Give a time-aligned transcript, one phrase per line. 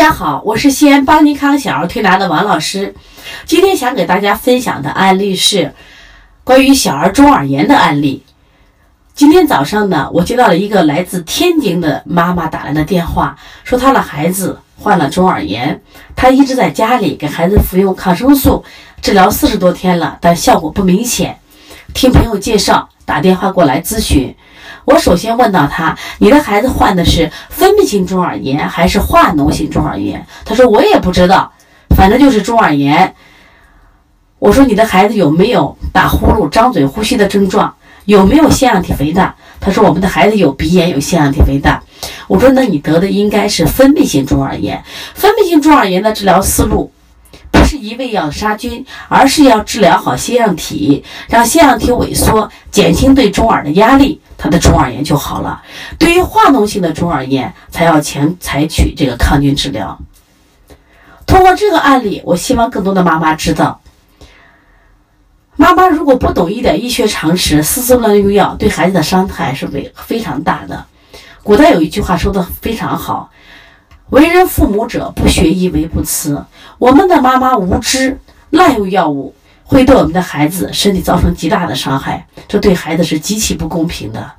[0.00, 2.94] 大家好，我是西安邦尼康小儿推拿的王老师。
[3.44, 5.74] 今天想给大家分享的案例是
[6.42, 8.24] 关于小儿中耳炎的案例。
[9.12, 15.78] 今天早上呢，我接到了一个来自天津的妈妈打来的电话，说她的孩子患了中耳炎，
[16.16, 18.64] 她一直在家里给孩子服用抗生素，
[19.02, 21.38] 治疗四十多天了，但效果不明显。
[21.92, 24.32] 听朋友介绍，打电话过来咨询。
[24.84, 31.52] 我首先问到他：“你的孩子患的是分泌性中耳炎还是化脓性中耳炎？”他说：“我也不知道，
[31.96, 33.12] 反正就是中耳炎。”
[34.38, 37.74] 我说：“你的孩子有没有打呼噜、张嘴呼吸的症状？
[38.04, 41.82] 有没有腺样体肥大？”他说：“我们的孩子有鼻炎，有腺样体肥大。”
[42.28, 44.80] 我说：“那你得的应该是分泌性中耳炎。
[45.16, 46.92] 分泌性中耳炎的治疗思路。”
[47.70, 55.62] 是一味药杀菌，而是要治疗好腺样体，让腺样体萎缩，减轻对中耳的压力，他的中耳炎就好了。
[55.96, 59.96] 对于化脓性的中耳炎，才要前采取这个抗菌治疗。
[61.28, 63.80] 通过这个案例，我希望更多的妈妈知道，
[65.54, 70.84] 妈妈如果不懂一点医学常识，私自乱用药，对孩子的伤害是非非常大的。
[71.44, 73.30] 古代有一句话说的非常好。
[74.10, 76.44] 为人父母者，不学医，为不慈。
[76.78, 78.18] 我们的妈妈无知，
[78.50, 84.32] 滥用药物，会对我们的孩子身体造成极大的伤害，这对孩子是极其不公平的。